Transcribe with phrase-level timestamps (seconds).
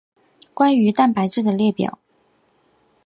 [0.55, 1.99] 关于蛋白质的列表。